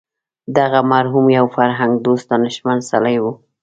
[0.57, 3.25] دغه مرحوم یو فرهنګ دوست دانشمند سړی و.